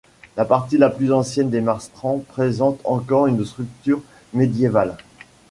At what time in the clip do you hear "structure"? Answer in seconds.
3.45-4.01